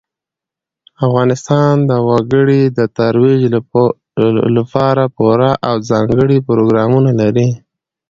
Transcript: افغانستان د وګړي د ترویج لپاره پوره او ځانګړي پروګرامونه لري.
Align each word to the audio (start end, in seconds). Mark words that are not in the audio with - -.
افغانستان 1.05 1.73
د 1.89 1.91
وګړي 2.09 2.61
د 2.77 2.79
ترویج 2.97 3.41
لپاره 4.59 5.03
پوره 5.15 5.51
او 5.67 5.75
ځانګړي 5.89 6.37
پروګرامونه 6.47 7.11
لري. 7.21 7.49